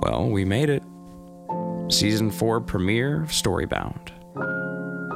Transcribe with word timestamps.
Well, 0.00 0.28
we 0.30 0.44
made 0.44 0.70
it. 0.70 0.82
Season 1.88 2.30
4 2.30 2.60
premiere 2.60 3.22
of 3.22 3.30
Storybound. 3.30 4.10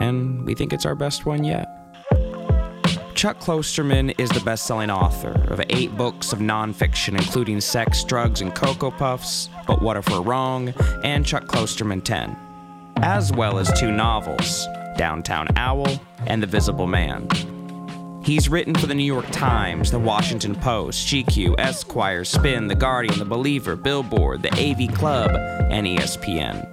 And 0.00 0.44
we 0.44 0.54
think 0.54 0.72
it's 0.72 0.86
our 0.86 0.94
best 0.94 1.26
one 1.26 1.44
yet. 1.44 1.68
Chuck 3.14 3.38
Klosterman 3.38 4.18
is 4.18 4.30
the 4.30 4.40
best 4.40 4.66
selling 4.66 4.90
author 4.90 5.32
of 5.48 5.60
eight 5.70 5.96
books 5.96 6.32
of 6.32 6.40
nonfiction, 6.40 7.10
including 7.10 7.60
Sex, 7.60 8.02
Drugs, 8.02 8.40
and 8.40 8.52
Cocoa 8.54 8.90
Puffs, 8.90 9.48
But 9.66 9.80
What 9.80 9.96
If 9.96 10.08
We're 10.08 10.22
Wrong, 10.22 10.70
and 11.04 11.24
Chuck 11.24 11.44
Klosterman 11.44 12.02
10, 12.02 12.36
as 12.96 13.32
well 13.32 13.58
as 13.58 13.72
two 13.78 13.92
novels, 13.92 14.66
Downtown 14.96 15.46
Owl 15.56 15.86
and 16.26 16.42
The 16.42 16.46
Visible 16.46 16.86
Man. 16.86 17.28
He's 18.24 18.48
written 18.48 18.72
for 18.72 18.86
the 18.86 18.94
New 18.94 19.02
York 19.02 19.28
Times, 19.32 19.90
the 19.90 19.98
Washington 19.98 20.54
Post, 20.54 21.08
GQ, 21.08 21.56
Esquire, 21.58 22.24
Spin, 22.24 22.68
The 22.68 22.74
Guardian, 22.76 23.18
The 23.18 23.24
Believer, 23.24 23.74
Billboard, 23.74 24.42
the 24.42 24.52
AV 24.52 24.94
Club, 24.94 25.32
and 25.32 25.84
ESPN. 25.88 26.68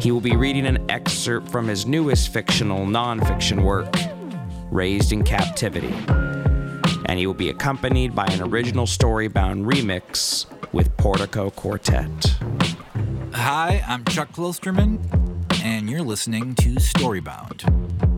He 0.00 0.10
will 0.10 0.22
be 0.22 0.34
reading 0.34 0.64
an 0.64 0.90
excerpt 0.90 1.50
from 1.50 1.68
his 1.68 1.84
newest 1.84 2.32
fictional 2.32 2.86
nonfiction 2.86 3.62
work, 3.62 3.94
Raised 4.70 5.12
in 5.12 5.24
Captivity. 5.24 5.92
And 7.04 7.18
he 7.18 7.26
will 7.26 7.34
be 7.34 7.50
accompanied 7.50 8.14
by 8.14 8.24
an 8.26 8.40
original 8.40 8.86
storybound 8.86 9.70
remix 9.70 10.46
with 10.72 10.96
Portico 10.96 11.50
Quartet. 11.50 12.38
Hi, 13.34 13.84
I'm 13.86 14.06
Chuck 14.06 14.32
Klosterman, 14.32 15.00
and 15.62 15.90
you're 15.90 16.02
listening 16.02 16.54
to 16.54 16.76
Storybound. 16.76 18.09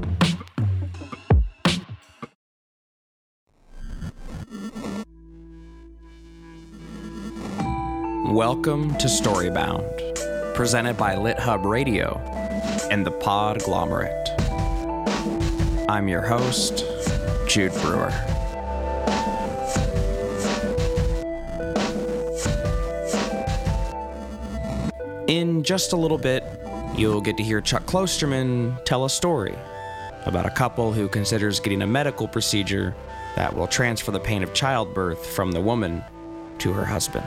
Welcome 8.33 8.97
to 8.97 9.09
Storybound, 9.09 10.55
presented 10.55 10.97
by 10.97 11.17
LitHub 11.17 11.67
Radio 11.67 12.19
and 12.91 13.05
the 13.05 13.11
Podglomerate. 13.11 14.27
I'm 15.87 16.09
your 16.09 16.23
host, 16.23 16.83
Jude 17.47 17.73
Brewer. 17.83 18.09
In 25.29 25.63
just 25.63 25.93
a 25.93 25.97
little 25.97 26.17
bit, 26.17 26.43
you'll 26.97 27.21
get 27.21 27.37
to 27.37 27.43
hear 27.43 27.61
Chuck 27.61 27.85
Klosterman 27.85 28.83
tell 28.87 29.05
a 29.05 29.11
story 29.11 29.55
about 30.25 30.47
a 30.47 30.51
couple 30.51 30.91
who 30.91 31.07
considers 31.07 31.61
getting 31.61 31.83
a 31.83 31.87
medical 31.87 32.27
procedure 32.27 32.95
that 33.37 33.55
will 33.55 33.67
transfer 33.67 34.11
the 34.11 34.21
pain 34.21 34.43
of 34.43 34.55
childbirth 34.55 35.27
from 35.27 35.53
the 35.53 35.61
woman 35.61 36.03
to 36.61 36.73
her 36.73 36.87
husband. 36.87 37.27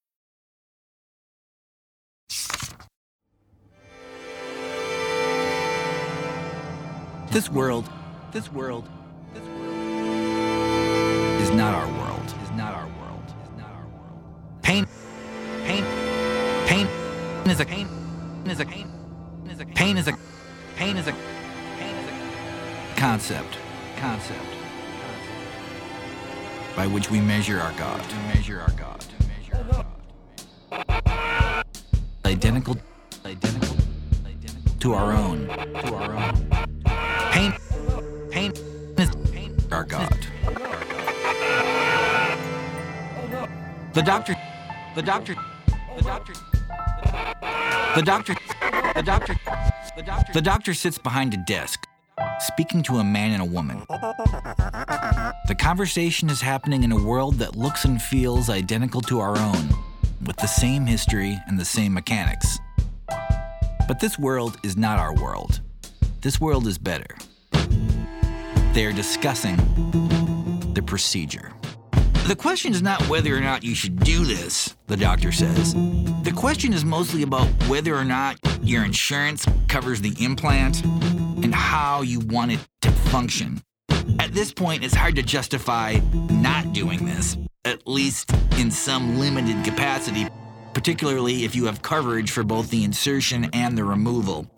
This 7.31 7.49
world, 7.49 7.89
this 8.33 8.51
world, 8.51 8.89
this 9.33 9.43
world 9.43 9.73
is 11.41 11.49
not 11.51 11.73
our 11.73 11.87
world. 11.87 12.25
Is 12.43 12.51
not 12.51 12.73
our 12.73 12.87
world. 12.87 13.23
Is 13.41 13.57
not 13.57 13.69
our 13.69 13.87
world. 13.87 14.61
Pain, 14.61 14.85
pain, 15.63 15.85
pain 16.67 16.87
is 17.49 17.61
a 17.61 17.65
pain 17.65 17.87
is 18.47 18.59
a 18.59 18.65
pain 18.65 18.85
is 19.49 19.61
a 19.61 19.65
pain 19.65 19.97
is 19.97 20.09
a 20.09 20.17
pain 20.75 20.97
is 20.97 21.07
a 21.07 21.15
pain 21.77 21.95
is 21.95 22.09
a 22.09 22.99
concept 22.99 23.57
concept 23.95 24.39
by 26.75 26.85
which 26.85 27.09
we 27.09 27.21
measure 27.21 27.61
our 27.61 27.71
God. 27.73 28.03
To 28.09 28.15
measure 28.35 28.59
our 28.59 28.71
God. 28.71 29.05
Measure 29.39 29.55
our 29.55 29.85
God. 30.83 31.65
Identical, 32.25 32.75
identical, 33.25 33.77
identical 34.25 34.79
to 34.81 34.93
our 34.93 35.13
own. 35.13 35.47
To 35.47 35.95
our 35.95 36.13
own. 36.13 36.80
Pain, 37.31 37.53
pain 38.29 38.51
is 38.97 39.09
pain. 39.31 39.55
Our 39.71 39.85
God. 39.85 40.27
The 43.93 44.01
doctor, 44.01 44.35
the 44.95 45.01
doctor, 45.01 45.35
the 45.95 46.03
doctor, 46.03 46.33
the 47.95 48.01
doctor, 48.01 48.35
the 48.95 49.01
doctor, 49.03 49.35
the 49.95 50.03
doctor, 50.03 50.33
the 50.33 50.41
doctor 50.41 50.73
sits 50.73 50.97
behind 50.97 51.33
a 51.33 51.37
desk, 51.37 51.87
speaking 52.39 52.83
to 52.83 52.97
a 52.97 53.03
man 53.03 53.31
and 53.31 53.41
a 53.41 53.45
woman. 53.45 53.83
The 55.47 55.55
conversation 55.57 56.29
is 56.29 56.41
happening 56.41 56.83
in 56.83 56.91
a 56.91 57.01
world 57.01 57.35
that 57.35 57.55
looks 57.55 57.85
and 57.85 58.01
feels 58.01 58.49
identical 58.49 58.99
to 59.01 59.21
our 59.21 59.37
own, 59.37 59.69
with 60.25 60.35
the 60.35 60.47
same 60.47 60.85
history 60.85 61.39
and 61.47 61.57
the 61.57 61.65
same 61.65 61.93
mechanics. 61.93 62.59
But 63.87 64.01
this 64.01 64.19
world 64.19 64.57
is 64.63 64.75
not 64.75 64.99
our 64.99 65.13
world. 65.15 65.61
This 66.21 66.39
world 66.39 66.67
is 66.67 66.77
better. 66.77 67.17
They 68.73 68.85
are 68.85 68.93
discussing 68.93 69.57
the 70.73 70.81
procedure. 70.81 71.51
The 72.27 72.37
question 72.37 72.71
is 72.71 72.81
not 72.81 73.01
whether 73.09 73.35
or 73.35 73.41
not 73.41 73.63
you 73.63 73.75
should 73.75 73.99
do 73.99 74.23
this, 74.23 74.77
the 74.87 74.95
doctor 74.95 75.33
says. 75.33 75.73
The 76.23 76.31
question 76.33 76.71
is 76.71 76.85
mostly 76.85 77.23
about 77.23 77.47
whether 77.67 77.93
or 77.93 78.05
not 78.05 78.37
your 78.63 78.85
insurance 78.85 79.45
covers 79.67 79.99
the 79.99 80.15
implant 80.23 80.85
and 80.85 81.53
how 81.53 82.01
you 82.01 82.21
want 82.21 82.53
it 82.53 82.59
to 82.83 82.91
function. 82.91 83.61
At 84.19 84.33
this 84.33 84.53
point, 84.53 84.85
it's 84.85 84.95
hard 84.95 85.17
to 85.17 85.23
justify 85.23 85.99
not 86.29 86.71
doing 86.71 87.05
this, 87.05 87.35
at 87.65 87.85
least 87.85 88.31
in 88.57 88.71
some 88.71 89.19
limited 89.19 89.65
capacity, 89.65 90.27
particularly 90.73 91.43
if 91.43 91.55
you 91.57 91.65
have 91.65 91.81
coverage 91.81 92.31
for 92.31 92.43
both 92.43 92.69
the 92.69 92.85
insertion 92.85 93.49
and 93.51 93.77
the 93.77 93.83
removal. 93.83 94.49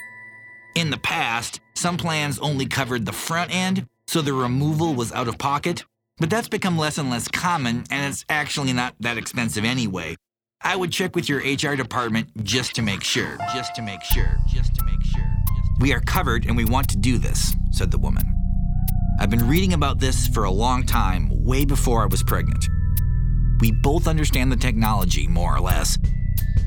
In 0.75 0.91
the 0.91 0.97
past, 0.99 1.61
some 1.75 1.97
plans 1.97 2.37
only 2.39 2.67
covered 2.67 3.05
the 3.05 3.11
front 3.11 3.53
end, 3.53 3.87
so 4.13 4.21
the 4.21 4.31
removal 4.31 4.93
was 4.93 5.11
out 5.11 5.27
of 5.27 5.39
pocket, 5.39 5.85
but 6.19 6.29
that's 6.29 6.47
become 6.47 6.77
less 6.77 6.99
and 6.99 7.09
less 7.09 7.27
common, 7.27 7.83
and 7.89 8.13
it's 8.13 8.23
actually 8.29 8.71
not 8.71 8.93
that 8.99 9.17
expensive 9.17 9.65
anyway. 9.65 10.15
I 10.61 10.75
would 10.75 10.91
check 10.91 11.15
with 11.15 11.27
your 11.27 11.39
HR 11.39 11.75
department 11.75 12.29
just 12.43 12.75
to 12.75 12.83
make 12.83 13.03
sure. 13.03 13.39
Just 13.55 13.73
to 13.73 13.81
make 13.81 14.03
sure. 14.03 14.37
Just 14.47 14.75
to 14.75 14.85
make 14.85 15.03
sure. 15.03 15.27
We 15.79 15.93
are 15.93 15.99
covered 15.99 16.45
and 16.45 16.55
we 16.55 16.63
want 16.63 16.89
to 16.89 16.97
do 16.97 17.17
this. 17.17 17.55
said 17.71 17.89
the 17.89 17.97
woman. 17.97 18.23
I've 19.19 19.31
been 19.31 19.47
reading 19.47 19.73
about 19.73 19.97
this 19.97 20.27
for 20.27 20.43
a 20.43 20.51
long 20.51 20.85
time, 20.85 21.31
way 21.43 21.65
before 21.65 22.03
I 22.03 22.05
was 22.05 22.21
pregnant. 22.21 22.63
We 23.61 23.71
both 23.71 24.07
understand 24.07 24.51
the 24.51 24.57
technology, 24.57 25.27
more 25.27 25.55
or 25.57 25.59
less. 25.59 25.97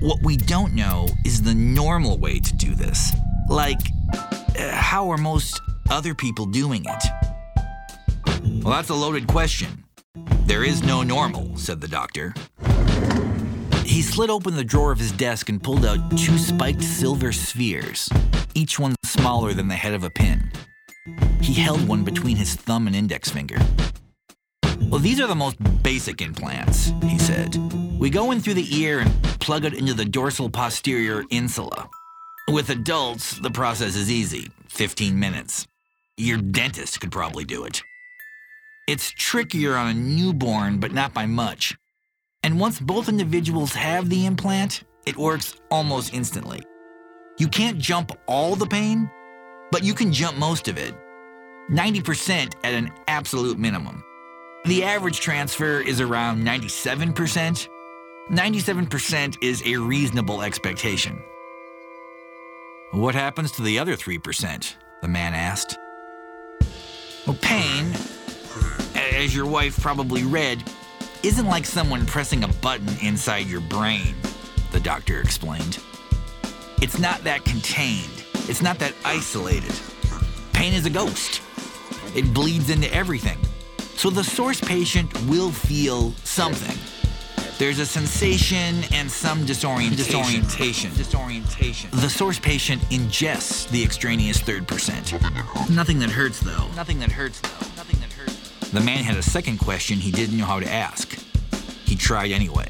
What 0.01 0.19
we 0.25 0.37
don't 0.37 0.75
know 0.75 1.07
is 1.25 1.43
the 1.43 1.55
normal 1.55 2.19
way 2.19 2.41
to 2.41 2.57
do 2.57 2.75
this. 2.75 3.13
Like, 3.49 3.79
uh, 4.59 4.73
how 4.73 5.09
are 5.11 5.17
most 5.17 5.61
other 5.89 6.13
people 6.13 6.47
doing 6.47 6.85
it? 6.87 7.26
Well, 8.63 8.75
that's 8.75 8.91
a 8.91 8.95
loaded 8.95 9.27
question. 9.29 9.85
There 10.47 10.65
is 10.65 10.83
no 10.83 11.03
normal, 11.03 11.57
said 11.57 11.81
the 11.81 11.89
doctor. 11.89 12.35
He 13.85 14.03
slid 14.03 14.31
open 14.31 14.57
the 14.57 14.65
drawer 14.65 14.93
of 14.93 14.99
his 14.99 15.13
desk 15.13 15.49
and 15.49 15.63
pulled 15.63 15.87
out 15.87 16.11
two 16.19 16.37
spiked 16.39 16.83
silver 16.83 17.33
spheres, 17.33 18.09
each 18.55 18.79
one 18.79 18.95
smaller 19.05 19.53
than 19.53 19.69
the 19.69 19.75
head 19.75 19.95
of 19.95 20.05
a 20.05 20.11
pin. 20.11 20.51
He 21.41 21.55
held 21.55 21.87
one 21.87 22.03
between 22.05 22.37
his 22.37 22.55
thumb 22.55 22.87
and 22.87 22.97
index 22.97 23.31
finger. 23.31 23.59
Well, 24.91 25.01
these 25.01 25.21
are 25.21 25.27
the 25.27 25.35
most 25.35 25.57
basic 25.83 26.21
implants, 26.21 26.93
he 27.05 27.19
said. 27.19 27.57
We 27.99 28.11
go 28.11 28.33
in 28.33 28.41
through 28.41 28.55
the 28.55 28.77
ear 28.77 29.01
and 29.01 29.23
plug 29.41 29.65
it 29.65 29.75
into 29.75 29.95
the 29.95 30.05
dorsal 30.05 30.51
posterior 30.51 31.25
insula. 31.31 31.89
With 32.51 32.71
adults, 32.71 33.39
the 33.39 33.51
process 33.51 33.97
is 33.97 34.11
easy 34.11 34.51
15 34.69 35.19
minutes. 35.19 35.67
Your 36.17 36.39
dentist 36.39 37.01
could 37.01 37.13
probably 37.13 37.45
do 37.45 37.65
it. 37.65 37.83
It's 38.87 39.11
trickier 39.11 39.75
on 39.75 39.89
a 39.89 39.95
newborn, 39.95 40.79
but 40.79 40.93
not 40.93 41.13
by 41.13 41.27
much. 41.27 41.77
And 42.45 42.61
once 42.61 42.79
both 42.79 43.09
individuals 43.09 43.73
have 43.73 44.09
the 44.09 44.27
implant, 44.27 44.85
it 45.07 45.17
works 45.17 45.55
almost 45.73 46.15
instantly. 46.15 46.63
You 47.37 47.49
can't 47.49 47.79
jump 47.79 48.13
all 48.29 48.55
the 48.55 48.67
pain, 48.67 49.11
but 49.73 49.83
you 49.83 49.93
can 49.93 50.13
jump 50.13 50.39
most 50.39 50.69
of 50.69 50.79
it. 50.79 50.95
90% 51.69 52.55
at 52.63 52.75
an 52.75 52.93
absolute 53.09 53.59
minimum. 53.59 54.05
The 54.67 54.85
average 54.85 55.19
transfer 55.19 55.81
is 55.81 56.01
around 56.01 56.47
97%. 56.47 57.69
97% 58.31 59.37
is 59.43 59.63
a 59.67 59.77
reasonable 59.79 60.43
expectation. 60.43 61.21
What 62.93 63.17
happens 63.17 63.51
to 63.53 63.63
the 63.63 63.81
other 63.81 63.97
3%? 63.97 64.75
The 65.03 65.09
man 65.09 65.35
asked. 65.35 65.77
Well, 67.27 67.37
pain, 67.43 67.93
as 68.95 69.35
your 69.35 69.47
wife 69.47 69.81
probably 69.81 70.25
read, 70.25 70.63
isn't 71.23 71.47
like 71.47 71.65
someone 71.65 72.07
pressing 72.07 72.45
a 72.45 72.49
button 72.49 72.89
inside 73.03 73.47
your 73.47 73.63
brain, 73.63 74.15
the 74.73 74.81
doctor 74.81 75.21
explained. 75.21 75.79
It's 76.83 76.99
not 76.99 77.25
that 77.25 77.45
contained, 77.45 78.25
it's 78.49 78.63
not 78.63 78.79
that 78.79 78.95
isolated. 79.05 79.75
Pain 80.53 80.73
is 80.73 80.87
a 80.87 80.91
ghost, 80.91 81.43
it 82.15 82.33
bleeds 82.33 82.71
into 82.71 82.93
everything. 82.95 83.39
So 83.97 84.11
the 84.11 84.25
source 84.25 84.61
patient 84.61 85.13
will 85.27 85.51
feel 85.51 86.13
something. 86.25 86.77
There's 87.59 87.79
a 87.79 87.87
sensation 87.87 88.85
and 88.93 89.11
some 89.11 89.47
disorientation. 89.47 89.97
Disorientation. 89.97 90.95
Disorientation. 90.95 91.91
The 91.91 92.11
source 92.11 92.39
patient 92.39 92.83
ingests 92.91 93.67
the 93.71 93.83
extraneous 93.83 94.39
third 94.39 94.69
percent. 94.69 95.15
Nothing 95.71 95.99
that 96.01 96.11
hurts, 96.11 96.41
though. 96.41 96.69
Nothing 96.77 96.99
that 96.99 97.11
hurts, 97.11 97.41
though. 97.41 97.76
The 98.77 98.83
man 98.83 99.05
had 99.05 99.17
a 99.17 99.23
second 99.23 99.57
question 99.57 99.97
he 99.97 100.11
didn't 100.11 100.37
know 100.37 100.45
how 100.45 100.61
to 100.61 100.71
ask. 100.71 101.19
He 101.87 101.97
tried 101.97 102.31
anyway. 102.31 102.69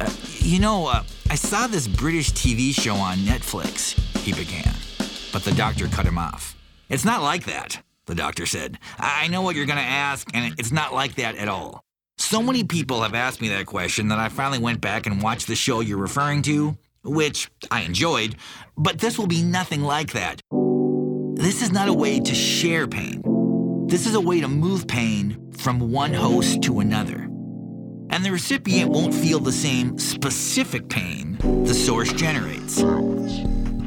Uh, 0.00 0.10
you 0.40 0.58
know, 0.58 0.88
uh, 0.88 1.04
I 1.30 1.36
saw 1.36 1.68
this 1.68 1.86
British 1.86 2.32
TV 2.32 2.74
show 2.74 2.96
on 2.96 3.18
Netflix, 3.18 3.94
he 4.18 4.32
began. 4.32 4.74
But 5.32 5.44
the 5.44 5.52
doctor 5.52 5.86
cut 5.86 6.04
him 6.06 6.18
off. 6.18 6.56
It's 6.88 7.04
not 7.04 7.22
like 7.22 7.44
that 7.44 7.80
the 8.06 8.16
doctor 8.16 8.46
said. 8.46 8.80
I 8.98 9.28
know 9.28 9.42
what 9.42 9.54
you're 9.54 9.64
going 9.64 9.78
to 9.78 9.84
ask, 9.84 10.28
and 10.34 10.52
it's 10.58 10.72
not 10.72 10.92
like 10.92 11.14
that 11.14 11.36
at 11.36 11.46
all. 11.46 11.84
So 12.16 12.42
many 12.42 12.64
people 12.64 13.02
have 13.02 13.14
asked 13.14 13.40
me 13.40 13.50
that 13.50 13.66
question 13.66 14.08
that 14.08 14.18
I 14.18 14.28
finally 14.28 14.58
went 14.58 14.80
back 14.80 15.06
and 15.06 15.22
watched 15.22 15.46
the 15.46 15.54
show 15.54 15.82
you're 15.82 15.98
referring 15.98 16.42
to, 16.42 16.76
which 17.04 17.48
I 17.70 17.82
enjoyed, 17.82 18.34
but 18.76 18.98
this 18.98 19.20
will 19.20 19.28
be 19.28 19.44
nothing 19.44 19.82
like 19.84 20.14
that. 20.14 20.40
This 21.36 21.62
is 21.62 21.70
not 21.70 21.86
a 21.86 21.94
way 21.94 22.18
to 22.18 22.34
share 22.34 22.88
pain. 22.88 23.22
This 23.88 24.06
is 24.06 24.14
a 24.14 24.20
way 24.20 24.38
to 24.42 24.48
move 24.48 24.86
pain 24.86 25.50
from 25.56 25.90
one 25.90 26.12
host 26.12 26.60
to 26.64 26.80
another. 26.80 27.22
And 28.10 28.22
the 28.22 28.30
recipient 28.30 28.90
won't 28.90 29.14
feel 29.14 29.40
the 29.40 29.50
same 29.50 29.98
specific 29.98 30.90
pain 30.90 31.38
the 31.64 31.72
source 31.72 32.12
generates. 32.12 32.82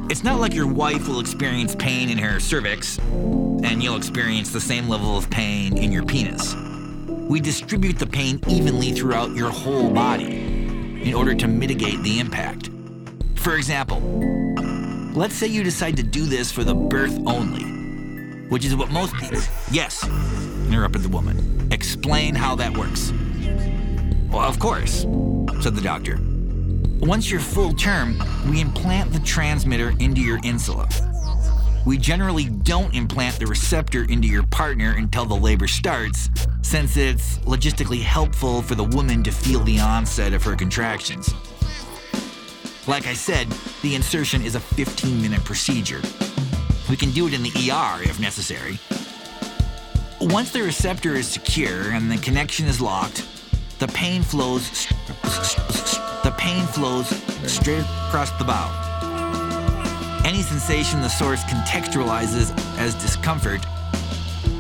It's 0.10 0.24
not 0.24 0.40
like 0.40 0.56
your 0.56 0.66
wife 0.66 1.08
will 1.08 1.20
experience 1.20 1.76
pain 1.76 2.10
in 2.10 2.18
her 2.18 2.40
cervix 2.40 2.98
and 2.98 3.84
you'll 3.84 3.96
experience 3.96 4.50
the 4.50 4.60
same 4.60 4.90
level 4.90 5.16
of 5.16 5.30
pain 5.30 5.78
in 5.78 5.92
your 5.92 6.04
penis. 6.04 6.56
We 7.08 7.40
distribute 7.40 8.00
the 8.00 8.08
pain 8.08 8.40
evenly 8.48 8.94
throughout 8.94 9.36
your 9.36 9.52
whole 9.52 9.92
body 9.92 10.36
in 11.04 11.14
order 11.14 11.36
to 11.36 11.48
mitigate 11.48 12.02
the 12.02 12.20
impact. 12.20 12.72
For 13.36 13.56
example, 13.56 14.00
let's 15.14 15.36
say 15.36 15.46
you 15.46 15.62
decide 15.62 15.96
to 15.98 16.04
do 16.04 16.26
this 16.26 16.52
for 16.52 16.64
the 16.64 16.74
birth 16.74 17.20
only, 17.28 17.81
which 18.52 18.66
is 18.66 18.76
what 18.76 18.92
most 18.92 19.16
people. 19.16 19.40
Yes, 19.72 20.06
interrupted 20.68 21.04
the 21.04 21.10
woman. 21.10 21.70
Explain 21.72 22.36
how 22.36 22.54
that 22.58 22.76
works. 22.76 23.14
Well, 24.30 24.42
of 24.42 24.60
course, 24.60 25.04
said 25.62 25.74
the 25.74 25.82
doctor. 25.82 26.20
Once 27.00 27.32
you're 27.32 27.40
full 27.40 27.72
term, 27.72 28.22
we 28.50 28.60
implant 28.60 29.14
the 29.14 29.22
transmitter 29.22 29.94
into 30.00 30.20
your 30.20 30.38
insula. 30.44 30.90
We 31.86 31.98
generally 31.98 32.50
don't 32.50 32.94
implant 32.94 33.40
the 33.40 33.48
receptor 33.48 34.04
into 34.04 34.28
your 34.28 34.44
partner 34.44 34.96
until 34.98 35.24
the 35.24 35.34
labor 35.34 35.68
starts, 35.68 36.30
since 36.62 36.98
it's 36.98 37.38
logistically 37.40 38.02
helpful 38.02 38.62
for 38.62 38.76
the 38.76 38.84
woman 38.84 39.24
to 39.24 39.32
feel 39.32 39.62
the 39.62 39.80
onset 39.80 40.34
of 40.34 40.44
her 40.44 40.58
contractions. 40.58 41.34
Like 42.86 43.08
I 43.08 43.14
said, 43.14 43.48
the 43.82 43.96
insertion 43.96 44.42
is 44.42 44.56
a 44.56 44.60
15 44.60 45.22
minute 45.22 45.46
procedure. 45.46 46.02
We 46.92 46.98
can 46.98 47.12
do 47.12 47.26
it 47.26 47.34
in 47.34 47.42
the 47.42 47.72
ER 47.72 48.04
if 48.04 48.20
necessary. 48.20 48.78
Once 50.20 50.52
the 50.52 50.62
receptor 50.62 51.16
is 51.16 51.26
secure 51.26 51.92
and 51.92 52.12
the 52.12 52.18
connection 52.18 52.66
is 52.66 52.82
locked, 52.82 53.26
the 53.80 53.88
pain 53.88 54.22
flows 54.22 54.70
the 56.26 56.36
pain 56.38 56.66
flows 56.66 57.08
straight 57.50 57.86
across 58.08 58.32
the 58.32 58.44
bow. 58.44 58.68
Any 60.26 60.42
sensation 60.42 61.00
the 61.00 61.08
source 61.08 61.42
contextualizes 61.46 62.52
as 62.78 62.94
discomfort 62.96 63.66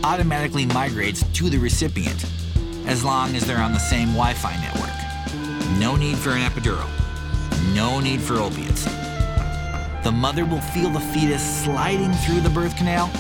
automatically 0.06 0.66
migrates 0.68 1.24
to 1.34 1.50
the 1.50 1.58
recipient 1.58 2.26
as 2.88 3.04
long 3.04 3.36
as 3.36 3.46
they're 3.46 3.62
on 3.62 3.74
the 3.74 3.80
same 3.80 4.08
Wi 4.14 4.34
Fi 4.36 4.56
network. 4.62 5.78
No 5.78 5.98
need 5.98 6.18
for 6.18 6.30
an 6.30 6.50
epidural, 6.50 6.88
no 7.76 8.00
need 8.00 8.22
for 8.22 8.36
opiates. 8.36 8.91
The 10.04 10.12
mother 10.12 10.46
will 10.46 10.62
feel 10.62 10.90
the 10.90 11.00
fetus 11.00 11.64
sliding 11.64 12.12
through 12.12 12.42
the 12.42 12.50
birth 12.50 12.76
canal, 12.76 13.12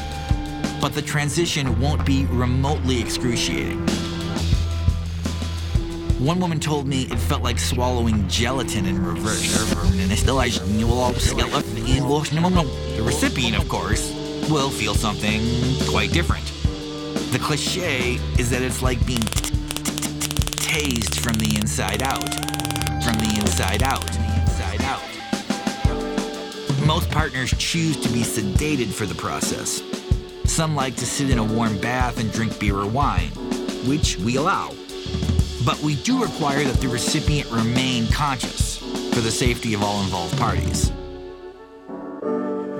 but 0.81 0.93
the 0.93 1.01
transition 1.01 1.79
won't 1.79 2.03
be 2.05 2.25
remotely 2.25 3.00
excruciating. 3.00 3.79
One 6.17 6.39
woman 6.39 6.59
told 6.59 6.88
me 6.88 7.03
it 7.03 7.19
felt 7.19 7.43
like 7.43 7.59
swallowing 7.59 8.27
gelatin 8.27 8.85
in 8.88 9.03
reverse. 9.03 9.51
The 12.95 13.03
recipient, 13.03 13.57
of 13.57 13.69
course, 13.69 14.11
will 14.50 14.69
feel 14.71 14.95
something 14.95 15.41
quite 15.88 16.11
different. 16.11 16.45
The 17.31 17.39
cliche 17.39 18.19
is 18.39 18.50
that 18.50 18.63
it's 18.63 18.81
like 18.81 19.05
being 19.05 19.19
tased 20.61 21.19
from 21.19 21.33
the 21.38 21.57
inside 21.57 22.01
out. 22.01 22.27
From 23.03 23.19
the 23.19 23.38
inside 23.39 23.83
out. 23.83 24.20
Most 26.91 27.10
partners 27.10 27.53
choose 27.57 27.95
to 28.01 28.10
be 28.10 28.21
sedated 28.21 28.91
for 28.91 29.05
the 29.05 29.15
process. 29.15 29.81
Some 30.45 30.75
like 30.75 30.95
to 30.98 31.05
sit 31.05 31.29
in 31.29 31.39
a 31.39 31.43
warm 31.43 31.77
bath 31.79 32.19
and 32.19 32.31
drink 32.31 32.60
beer 32.60 32.75
or 32.75 32.88
wine, 32.88 33.29
which 33.88 34.17
we 34.17 34.36
allow 34.36 34.74
but 35.65 35.79
we 35.81 35.95
do 35.95 36.21
require 36.21 36.63
that 36.63 36.81
the 36.81 36.88
recipient 36.88 37.50
remain 37.51 38.07
conscious 38.07 38.77
for 39.13 39.21
the 39.21 39.31
safety 39.31 39.74
of 39.74 39.83
all 39.83 40.01
involved 40.03 40.38
parties. 40.38 40.91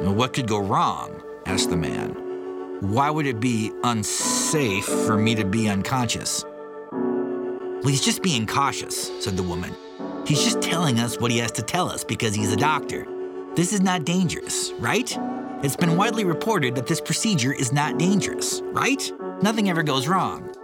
What 0.02 0.34
could 0.34 0.48
go 0.48 0.60
wrong? 0.60 1.22
asked 1.46 1.70
the 1.70 1.78
man. 1.78 2.12
Why 2.82 3.10
would 3.10 3.28
it 3.28 3.40
be 3.40 3.72
unsafe 3.84 4.86
for 4.86 5.18
me 5.18 5.36
to 5.36 5.46
be 5.46 5.70
unconscious? 5.70 6.44
Well, 6.92 7.88
he's 7.88 8.04
just 8.04 8.24
being 8.24 8.48
cautious, 8.48 9.12
said 9.24 9.38
the 9.38 9.44
woman. 9.44 9.76
He's 10.26 10.44
just 10.44 10.62
telling 10.62 11.00
us 11.00 11.20
what 11.20 11.32
he 11.32 11.38
has 11.38 11.52
to 11.54 11.62
tell 11.62 11.90
us 11.90 12.04
because 12.04 12.34
he's 12.34 12.52
a 12.52 12.58
doctor. 12.58 13.06
This 13.54 13.74
is 13.74 13.82
not 13.82 14.06
dangerous, 14.06 14.72
right? 14.80 15.14
It's 15.62 15.76
been 15.76 15.98
widely 15.98 16.24
reported 16.24 16.74
that 16.76 16.88
this 16.88 17.02
procedure 17.02 17.52
is 17.52 17.74
not 17.74 18.00
dangerous, 18.00 18.62
right? 18.68 19.12
Nothing 19.42 19.70
ever 19.70 19.84
goes 19.84 20.08
wrong. 20.08 20.56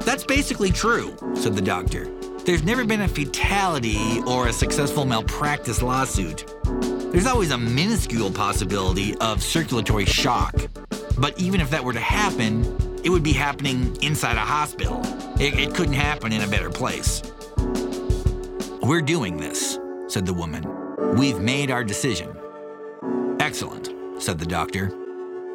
That's 0.00 0.24
basically 0.24 0.70
true, 0.70 1.14
said 1.34 1.54
the 1.54 1.60
doctor. 1.60 2.08
There's 2.46 2.62
never 2.62 2.86
been 2.86 3.02
a 3.02 3.08
fatality 3.08 4.22
or 4.26 4.48
a 4.48 4.54
successful 4.54 5.04
malpractice 5.04 5.82
lawsuit. 5.82 6.46
There's 7.12 7.26
always 7.26 7.50
a 7.50 7.58
minuscule 7.58 8.30
possibility 8.30 9.14
of 9.18 9.42
circulatory 9.42 10.06
shock, 10.06 10.54
but 11.18 11.38
even 11.38 11.60
if 11.60 11.68
that 11.70 11.84
were 11.84 11.92
to 11.92 12.00
happen, 12.00 12.64
it 13.04 13.10
would 13.10 13.22
be 13.22 13.34
happening 13.34 13.94
inside 14.00 14.38
a 14.38 14.40
hospital. 14.40 15.02
It, 15.38 15.58
it 15.58 15.74
couldn't 15.74 15.92
happen 15.92 16.32
in 16.32 16.40
a 16.40 16.48
better 16.48 16.70
place. 16.70 17.22
We're 18.82 19.02
doing 19.02 19.36
this, 19.36 19.78
said 20.08 20.24
the 20.24 20.32
woman. 20.32 20.83
We've 21.12 21.38
made 21.38 21.70
our 21.70 21.84
decision. 21.84 22.36
Excellent, 23.38 23.92
said 24.20 24.38
the 24.38 24.46
doctor. 24.46 24.90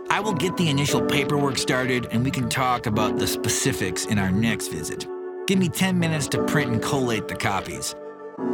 I 0.10 0.22
will 0.22 0.34
get 0.34 0.56
the 0.56 0.70
initial 0.70 1.02
paperwork 1.02 1.58
started 1.58 2.08
and 2.12 2.24
we 2.24 2.32
can 2.32 2.48
talk 2.48 2.86
about 2.86 3.20
the 3.20 3.28
specifics 3.28 4.06
in 4.06 4.18
our 4.18 4.32
next 4.32 4.70
visit. 4.70 5.06
Give 5.48 5.60
me 5.60 5.68
10 5.68 6.00
minutes 6.00 6.28
to 6.30 6.44
print 6.46 6.72
and 6.72 6.82
collate 6.82 7.28
the 7.28 7.36
copies. 7.36 7.94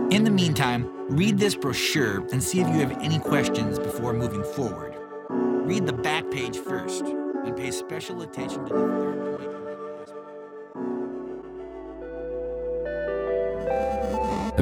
In 0.09 0.23
the 0.23 0.31
meantime, 0.31 0.89
read 1.09 1.37
this 1.37 1.53
brochure 1.53 2.25
and 2.31 2.41
see 2.41 2.59
if 2.59 2.67
you 2.67 2.79
have 2.79 2.97
any 3.01 3.19
questions 3.19 3.77
before 3.77 4.13
moving 4.13 4.43
forward. 4.43 4.95
Read 5.29 5.85
the 5.85 5.93
back 5.93 6.31
page 6.31 6.57
first 6.57 7.03
and 7.03 7.55
pay 7.55 7.69
special 7.71 8.21
attention 8.23 8.65
to 8.65 8.73
the 8.73 8.79
third 8.79 9.37
point. 9.37 9.44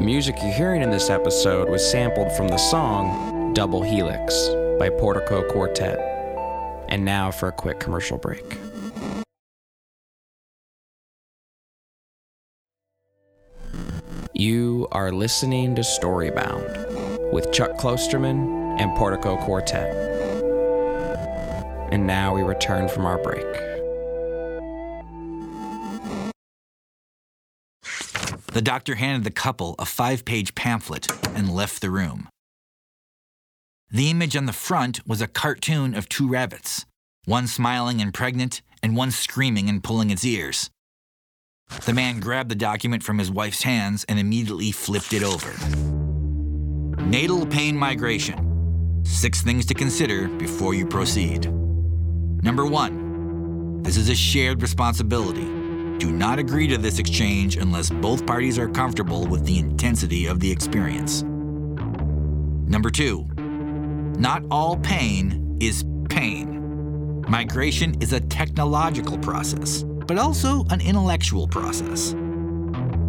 Music 0.04 0.36
you're 0.42 0.52
hearing 0.52 0.82
in 0.82 0.90
this 0.90 1.08
episode 1.08 1.68
was 1.68 1.90
sampled 1.90 2.30
from 2.32 2.48
the 2.48 2.58
song 2.58 3.54
Double 3.54 3.82
Helix 3.82 4.48
by 4.78 4.90
Portico 4.90 5.42
Quartet. 5.50 5.98
And 6.90 7.06
now 7.06 7.30
for 7.30 7.48
a 7.48 7.52
quick 7.52 7.80
commercial 7.80 8.18
break. 8.18 8.58
You 14.34 14.88
are 14.92 15.10
listening 15.10 15.74
to 15.76 15.82
Storybound 15.82 17.32
with 17.32 17.50
Chuck 17.50 17.78
Klosterman 17.78 18.78
and 18.78 18.94
Portico 18.98 19.38
Quartet. 19.38 19.94
And 21.90 22.06
now 22.06 22.34
we 22.34 22.42
return 22.42 22.88
from 22.88 23.06
our 23.06 23.16
break. 23.16 23.73
The 28.54 28.62
doctor 28.62 28.94
handed 28.94 29.24
the 29.24 29.32
couple 29.32 29.74
a 29.80 29.84
five 29.84 30.24
page 30.24 30.54
pamphlet 30.54 31.08
and 31.34 31.52
left 31.52 31.80
the 31.80 31.90
room. 31.90 32.28
The 33.90 34.10
image 34.10 34.36
on 34.36 34.46
the 34.46 34.52
front 34.52 35.04
was 35.04 35.20
a 35.20 35.26
cartoon 35.26 35.92
of 35.92 36.08
two 36.08 36.28
rabbits, 36.28 36.86
one 37.24 37.48
smiling 37.48 38.00
and 38.00 38.14
pregnant, 38.14 38.62
and 38.80 38.96
one 38.96 39.10
screaming 39.10 39.68
and 39.68 39.82
pulling 39.82 40.10
its 40.10 40.24
ears. 40.24 40.70
The 41.84 41.92
man 41.92 42.20
grabbed 42.20 42.48
the 42.48 42.54
document 42.54 43.02
from 43.02 43.18
his 43.18 43.28
wife's 43.28 43.64
hands 43.64 44.04
and 44.08 44.20
immediately 44.20 44.70
flipped 44.70 45.12
it 45.12 45.24
over. 45.24 45.52
Natal 47.02 47.46
pain 47.46 47.76
migration. 47.76 49.02
Six 49.04 49.42
things 49.42 49.66
to 49.66 49.74
consider 49.74 50.28
before 50.28 50.74
you 50.74 50.86
proceed. 50.86 51.52
Number 52.44 52.66
one, 52.66 53.82
this 53.82 53.96
is 53.96 54.08
a 54.08 54.14
shared 54.14 54.62
responsibility. 54.62 55.63
Do 55.98 56.10
not 56.10 56.38
agree 56.38 56.66
to 56.68 56.78
this 56.78 56.98
exchange 56.98 57.56
unless 57.56 57.90
both 57.90 58.26
parties 58.26 58.58
are 58.58 58.68
comfortable 58.68 59.26
with 59.26 59.44
the 59.46 59.58
intensity 59.58 60.26
of 60.26 60.40
the 60.40 60.50
experience. 60.50 61.22
Number 61.22 62.90
two, 62.90 63.26
not 64.18 64.42
all 64.50 64.76
pain 64.78 65.56
is 65.60 65.84
pain. 66.08 67.22
Migration 67.28 67.94
is 68.02 68.12
a 68.12 68.20
technological 68.20 69.18
process, 69.18 69.82
but 69.82 70.18
also 70.18 70.64
an 70.70 70.80
intellectual 70.80 71.46
process. 71.46 72.14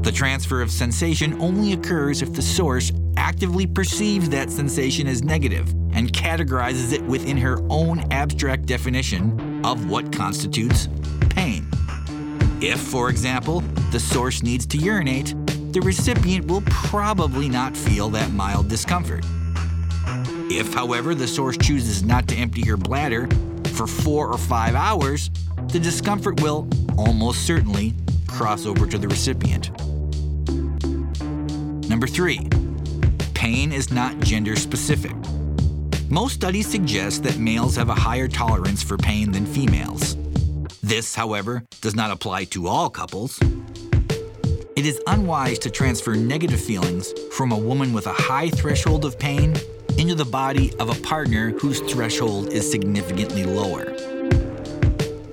The 0.02 0.12
transfer 0.14 0.62
of 0.62 0.70
sensation 0.70 1.42
only 1.42 1.74
occurs 1.74 2.22
if 2.22 2.34
the 2.34 2.42
source 2.42 2.92
actively 3.18 3.66
perceives 3.66 4.30
that 4.30 4.52
sensation 4.52 5.08
as 5.08 5.24
negative 5.24 5.70
and 5.94 6.12
categorizes 6.14 6.94
it 6.94 7.02
within 7.06 7.38
her 7.38 7.58
own 7.70 8.00
abstract 8.12 8.68
definition 8.68 9.66
of 9.66 9.90
what 9.90 10.12
constitutes. 10.12 10.88
If, 12.62 12.80
for 12.80 13.10
example, 13.10 13.62
the 13.92 14.00
source 14.00 14.42
needs 14.42 14.66
to 14.68 14.78
urinate, 14.78 15.34
the 15.74 15.82
recipient 15.82 16.48
will 16.48 16.62
probably 16.62 17.50
not 17.50 17.76
feel 17.76 18.10
that 18.10 18.32
mild 18.32 18.70
discomfort. 18.70 19.26
If, 20.50 20.74
however, 20.74 21.14
the 21.14 21.28
source 21.28 21.58
chooses 21.58 22.04
not 22.04 22.28
to 22.30 22.36
empty 22.36 22.66
her 22.66 22.78
bladder 22.78 23.28
for 23.74 23.88
four 23.88 24.30
or 24.30 24.38
five 24.38 24.74
hours, 24.74 25.30
the 25.68 25.80
discomfort 25.80 26.42
will 26.42 26.68
almost 26.98 27.46
certainly 27.46 27.94
cross 28.28 28.66
over 28.66 28.86
to 28.88 28.98
the 28.98 29.08
recipient. 29.08 29.70
Number 31.90 32.08
three, 32.08 32.48
pain 33.34 33.74
is 33.74 33.92
not 33.92 34.18
gender 34.22 34.56
specific. 34.56 35.16
Most 36.10 36.36
studies 36.36 36.68
suggest 36.68 37.24
that 37.24 37.38
males 37.38 37.76
have 37.76 37.90
a 37.90 37.96
higher 37.96 38.28
tolerance 38.28 38.82
for 38.82 38.98
pain 38.98 39.32
than 39.32 39.46
females. 39.46 40.16
This, 40.86 41.16
however, 41.16 41.64
does 41.82 41.96
not 41.96 42.12
apply 42.12 42.44
to 42.54 42.68
all 42.68 42.92
couples. 42.92 43.40
It 44.76 44.86
is 44.86 45.02
unwise 45.08 45.58
to 45.60 45.72
transfer 45.72 46.14
negative 46.14 46.62
feelings 46.62 47.12
from 47.32 47.52
a 47.52 47.58
woman 47.58 47.92
with 47.92 48.06
a 48.06 48.14
high 48.14 48.52
threshold 48.52 49.04
of 49.04 49.18
pain 49.18 49.56
into 49.98 50.14
the 50.14 50.26
body 50.26 50.72
of 50.78 50.96
a 50.96 51.02
partner 51.02 51.50
whose 51.50 51.80
threshold 51.92 52.54
is 52.54 52.70
significantly 52.70 53.46
lower. 53.46 53.98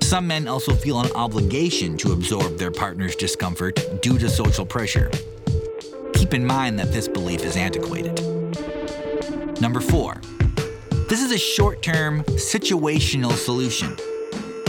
Some 0.01 0.25
men 0.25 0.47
also 0.47 0.73
feel 0.73 1.01
an 1.01 1.11
obligation 1.11 1.97
to 1.97 2.13
absorb 2.13 2.57
their 2.57 2.71
partner's 2.71 3.15
discomfort 3.15 3.79
due 4.01 4.17
to 4.17 4.29
social 4.29 4.65
pressure. 4.65 5.11
Keep 6.15 6.33
in 6.33 6.47
mind 6.47 6.79
that 6.79 6.91
this 6.91 7.07
belief 7.07 7.45
is 7.45 7.57
antiquated. 7.57 8.19
Number 9.61 9.81
four, 9.81 10.19
this 11.09 11.21
is 11.21 11.31
a 11.31 11.37
short 11.37 11.83
term 11.83 12.23
situational 12.23 13.33
solution. 13.33 13.95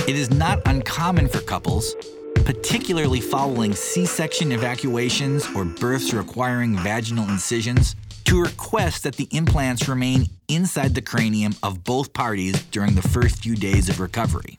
It 0.07 0.17
is 0.17 0.31
not 0.31 0.61
uncommon 0.67 1.29
for 1.29 1.41
couples, 1.41 1.97
particularly 2.45 3.23
following 3.23 3.73
C 3.73 4.05
section 4.05 4.53
evacuations 4.53 5.49
or 5.57 5.65
births 5.65 6.13
requiring 6.13 6.77
vaginal 6.77 7.27
incisions, 7.31 7.97
to 8.25 8.43
request 8.43 9.05
that 9.05 9.17
the 9.17 9.29
implants 9.31 9.89
remain 9.89 10.27
inside 10.49 10.95
the 10.95 11.01
cranium 11.01 11.55
of 11.63 11.85
both 11.85 12.13
parties 12.13 12.63
during 12.65 12.95
the 12.95 13.09
first 13.09 13.43
few 13.43 13.57
days 13.57 13.89
of 13.89 13.99
recovery. 13.99 14.59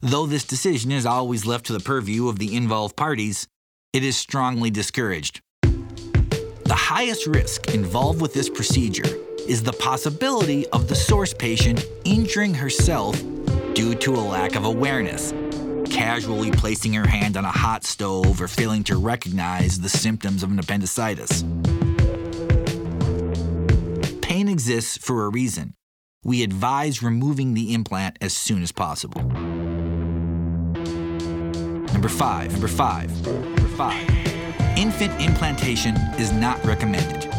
Though 0.00 0.26
this 0.26 0.44
decision 0.44 0.90
is 0.90 1.06
always 1.06 1.46
left 1.46 1.66
to 1.66 1.72
the 1.72 1.80
purview 1.80 2.28
of 2.28 2.40
the 2.40 2.56
involved 2.56 2.96
parties, 2.96 3.46
it 3.92 4.02
is 4.02 4.16
strongly 4.16 4.70
discouraged. 4.70 5.42
The 5.62 6.74
highest 6.74 7.28
risk 7.28 7.72
involved 7.72 8.20
with 8.20 8.34
this 8.34 8.50
procedure 8.50 9.16
is 9.46 9.62
the 9.62 9.72
possibility 9.74 10.66
of 10.70 10.88
the 10.88 10.96
source 10.96 11.32
patient 11.32 11.84
injuring 12.04 12.54
herself 12.54 13.16
due 13.78 13.94
to 13.94 14.12
a 14.12 14.18
lack 14.18 14.56
of 14.56 14.64
awareness, 14.64 15.32
casually 15.88 16.50
placing 16.50 16.92
her 16.92 17.06
hand 17.06 17.36
on 17.36 17.44
a 17.44 17.50
hot 17.50 17.84
stove 17.84 18.42
or 18.42 18.48
failing 18.48 18.82
to 18.82 18.96
recognize 18.96 19.78
the 19.78 19.88
symptoms 19.88 20.42
of 20.42 20.50
an 20.50 20.58
appendicitis. 20.58 21.44
Pain 24.20 24.48
exists 24.48 24.98
for 24.98 25.26
a 25.26 25.28
reason. 25.28 25.74
We 26.24 26.42
advise 26.42 27.04
removing 27.04 27.54
the 27.54 27.72
implant 27.72 28.18
as 28.20 28.36
soon 28.36 28.64
as 28.64 28.72
possible. 28.72 29.22
Number 31.92 32.08
five, 32.08 32.50
number 32.50 32.66
five, 32.66 33.24
number 33.24 33.76
five. 33.76 34.10
Infant 34.76 35.22
implantation 35.22 35.94
is 36.18 36.32
not 36.32 36.60
recommended. 36.64 37.30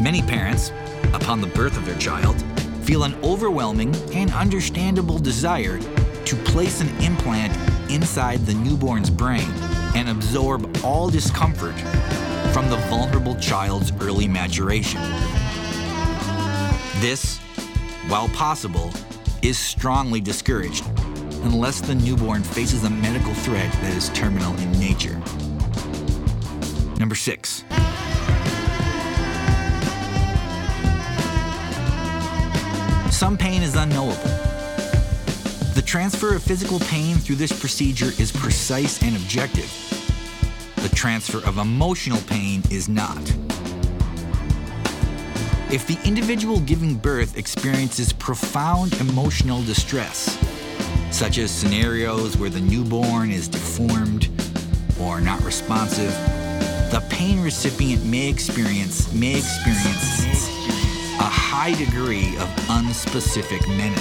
Many 0.00 0.22
parents, 0.22 0.72
upon 1.12 1.42
the 1.42 1.48
birth 1.48 1.76
of 1.76 1.84
their 1.84 1.98
child, 1.98 2.42
feel 2.88 3.04
an 3.04 3.14
overwhelming 3.22 3.94
and 4.14 4.30
understandable 4.30 5.18
desire 5.18 5.78
to 6.24 6.34
place 6.36 6.80
an 6.80 6.88
implant 7.02 7.52
inside 7.90 8.38
the 8.46 8.54
newborn's 8.54 9.10
brain 9.10 9.46
and 9.94 10.08
absorb 10.08 10.74
all 10.82 11.10
discomfort 11.10 11.78
from 12.50 12.66
the 12.70 12.78
vulnerable 12.88 13.34
child's 13.34 13.92
early 14.00 14.26
maturation. 14.26 15.02
This, 17.02 17.36
while 18.08 18.30
possible, 18.30 18.90
is 19.42 19.58
strongly 19.58 20.22
discouraged 20.22 20.86
unless 21.44 21.82
the 21.82 21.94
newborn 21.94 22.42
faces 22.42 22.84
a 22.84 22.90
medical 22.90 23.34
threat 23.34 23.70
that 23.70 23.94
is 23.94 24.08
terminal 24.14 24.56
in 24.60 24.72
nature. 24.80 25.20
Number 26.98 27.14
six. 27.14 27.64
Some 33.18 33.36
pain 33.36 33.62
is 33.62 33.74
unknowable. 33.74 34.14
The 35.74 35.82
transfer 35.84 36.36
of 36.36 36.42
physical 36.44 36.78
pain 36.78 37.16
through 37.16 37.34
this 37.34 37.50
procedure 37.50 38.12
is 38.16 38.30
precise 38.30 39.02
and 39.02 39.16
objective. 39.16 39.68
The 40.76 40.88
transfer 40.90 41.38
of 41.38 41.58
emotional 41.58 42.20
pain 42.28 42.62
is 42.70 42.88
not. 42.88 43.18
If 45.68 45.84
the 45.88 45.98
individual 46.04 46.60
giving 46.60 46.94
birth 46.94 47.36
experiences 47.36 48.12
profound 48.12 48.94
emotional 49.00 49.64
distress, 49.64 50.38
such 51.10 51.38
as 51.38 51.50
scenarios 51.50 52.36
where 52.36 52.50
the 52.50 52.60
newborn 52.60 53.32
is 53.32 53.48
deformed 53.48 54.28
or 55.00 55.20
not 55.20 55.42
responsive, 55.42 56.12
the 56.92 57.04
pain 57.10 57.42
recipient 57.42 58.04
may 58.04 58.28
experience 58.28 59.12
may 59.12 59.36
experience 59.36 60.57
high 61.24 61.74
degree 61.74 62.36
of 62.36 62.48
unspecific 62.68 63.66
menace. 63.76 63.98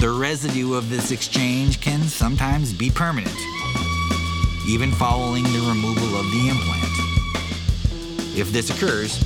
The 0.00 0.10
residue 0.10 0.74
of 0.74 0.90
this 0.90 1.10
exchange 1.10 1.80
can 1.80 2.02
sometimes 2.02 2.72
be 2.72 2.90
permanent, 2.90 3.34
even 4.68 4.92
following 4.92 5.42
the 5.42 5.66
removal 5.68 6.16
of 6.16 6.30
the 6.30 6.48
implant. 6.48 6.88
If 8.38 8.52
this 8.52 8.70
occurs, 8.70 9.20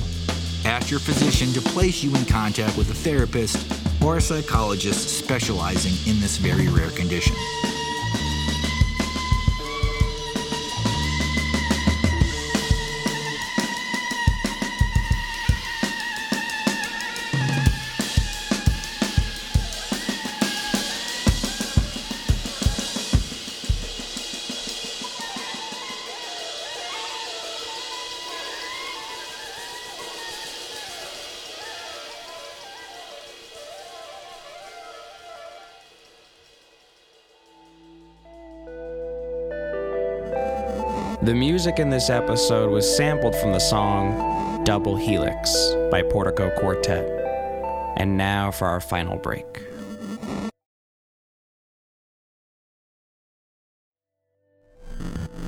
ask 0.65 0.89
your 0.89 0.99
physician 0.99 1.53
to 1.53 1.61
place 1.69 2.03
you 2.03 2.15
in 2.15 2.25
contact 2.25 2.75
with 2.77 2.89
a 2.89 2.95
therapist 2.95 3.71
or 4.03 4.17
a 4.17 4.21
psychologist 4.21 5.19
specializing 5.19 5.93
in 6.11 6.19
this 6.19 6.37
very 6.37 6.67
rare 6.67 6.89
condition. 6.89 7.35
The 41.23 41.33
music 41.33 41.79
in 41.79 41.89
this 41.89 42.09
episode 42.09 42.69
was 42.69 42.97
sampled 42.97 43.33
from 43.33 43.53
the 43.53 43.59
song 43.59 44.65
Double 44.65 44.97
Helix 44.97 45.73
by 45.89 46.01
Portico 46.01 46.49
Quartet. 46.59 47.05
And 47.95 48.17
now 48.17 48.51
for 48.51 48.67
our 48.67 48.81
final 48.81 49.15
break. 49.15 49.45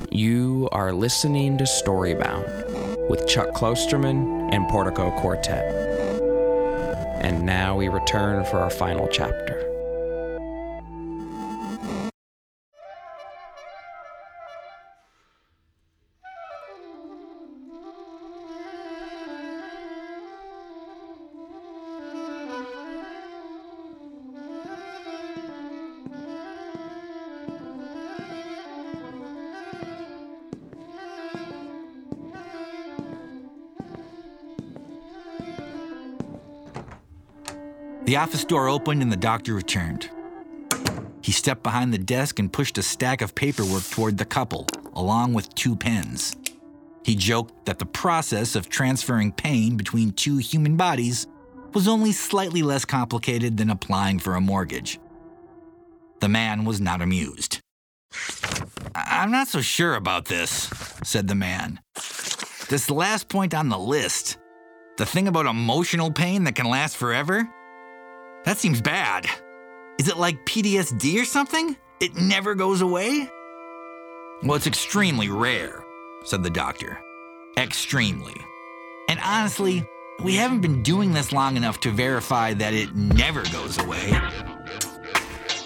You 0.10 0.70
are 0.72 0.94
listening 0.94 1.58
to 1.58 1.66
Storybound 1.66 3.10
with 3.10 3.28
Chuck 3.28 3.50
Klosterman 3.50 4.54
and 4.54 4.70
Portico 4.70 5.12
Quartet. 5.20 5.66
And 7.22 7.46
now 7.46 7.76
we 7.76 7.90
return 7.90 8.46
for 8.46 8.60
our 8.60 8.70
final 8.70 9.10
chapter. 9.10 9.75
The 38.06 38.18
office 38.18 38.46
door 38.46 38.70
opened 38.70 39.02
and 39.02 39.12
the 39.12 39.18
doctor 39.18 39.56
returned. 39.56 40.10
He 41.22 41.32
stepped 41.32 41.64
behind 41.64 41.92
the 41.92 41.98
desk 41.98 42.38
and 42.38 42.54
pushed 42.54 42.78
a 42.78 42.84
stack 42.84 43.22
of 43.22 43.34
paperwork 43.34 43.84
toward 43.90 44.20
the 44.20 44.26
couple, 44.26 44.68
along 44.94 45.34
with 45.34 45.54
two 45.56 45.76
pens. 45.76 46.36
He 47.04 47.16
joked 47.16 47.66
that 47.66 47.80
the 47.80 47.86
process 47.86 48.56
of 48.56 48.70
transferring 48.70 49.32
pain 49.32 49.76
between 49.76 50.12
two 50.12 50.38
human 50.38 50.78
bodies 50.78 51.26
was 51.74 51.88
only 51.88 52.12
slightly 52.12 52.62
less 52.62 52.86
complicated 52.86 53.58
than 53.58 53.72
applying 53.72 54.20
for 54.20 54.36
a 54.36 54.42
mortgage. 54.42 55.00
The 56.20 56.30
man 56.30 56.64
was 56.64 56.80
not 56.80 57.02
amused. 57.02 57.60
"I- 58.94 59.22
I'm 59.22 59.32
not 59.32 59.48
so 59.48 59.62
sure 59.62 59.96
about 59.96 60.26
this, 60.26 60.70
said 61.04 61.28
the 61.28 61.36
man. 61.36 61.80
This 62.70 62.90
last 62.90 63.30
point 63.30 63.56
on 63.56 63.70
the 63.70 63.80
list, 63.80 64.38
the 64.98 65.06
thing 65.08 65.28
about 65.28 65.48
emotional 65.48 66.12
pain 66.12 66.44
that 66.44 66.56
can 66.56 66.70
last 66.70 66.98
forever? 66.98 67.50
That 68.46 68.58
seems 68.58 68.80
bad. 68.80 69.26
Is 69.98 70.08
it 70.08 70.18
like 70.18 70.46
PTSD 70.46 71.20
or 71.20 71.26
something? 71.26 71.76
It 72.00 72.16
never 72.16 72.54
goes 72.54 72.82
away? 72.82 73.30
Well, 74.44 74.56
it's 74.56 74.68
extremely 74.68 75.30
rare, 75.30 75.84
said 76.26 76.44
the 76.44 76.52
doctor. 76.52 77.00
Extremely. 77.58 78.36
And 79.10 79.20
honestly, 79.24 79.88
we 80.24 80.36
haven't 80.36 80.62
been 80.62 80.84
doing 80.84 81.12
this 81.12 81.32
long 81.32 81.58
enough 81.58 81.80
to 81.82 81.92
verify 81.92 82.54
that 82.54 82.74
it 82.74 82.94
never 82.96 83.44
goes 83.46 83.80
away. 83.80 84.14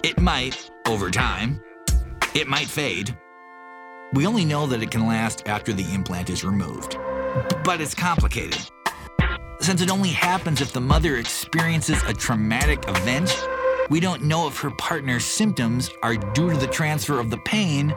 It 0.02 0.20
might, 0.20 0.70
over 0.88 1.12
time. 1.12 1.62
It 2.34 2.48
might 2.48 2.68
fade. 2.68 3.18
We 4.14 4.26
only 4.26 4.46
know 4.46 4.66
that 4.68 4.82
it 4.82 4.92
can 4.92 5.06
last 5.06 5.48
after 5.48 5.74
the 5.74 5.94
implant 5.94 6.30
is 6.30 6.46
removed. 6.46 6.98
But 7.64 7.82
it's 7.82 7.94
complicated. 7.94 8.60
Since 9.70 9.82
it 9.84 9.92
only 9.92 10.10
happens 10.10 10.62
if 10.62 10.74
the 10.74 10.82
mother 10.82 11.18
experiences 11.18 12.02
a 12.08 12.14
traumatic 12.14 12.84
event, 12.88 13.40
we 13.92 14.00
don't 14.00 14.24
know 14.24 14.48
if 14.48 14.58
her 14.58 14.72
partner's 14.72 15.24
symptoms 15.24 15.92
are 16.02 16.16
due 16.16 16.50
to 16.50 16.58
the 16.58 16.66
transfer 16.66 17.20
of 17.20 17.30
the 17.30 17.38
pain 17.38 17.92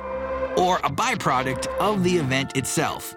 or 0.59 0.77
a 0.85 0.91
byproduct 0.91 1.69
of 1.79 2.05
the 2.05 2.19
event 2.19 2.59
itself. 2.59 3.17